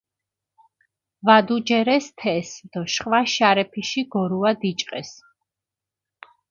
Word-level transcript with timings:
ვადუჯერეს 1.25 2.05
თეს 2.21 2.49
დო 2.71 2.81
შხვა 2.93 3.19
შარეფიში 3.33 4.01
გორუა 4.13 4.51
დიჭყეს. 4.59 5.09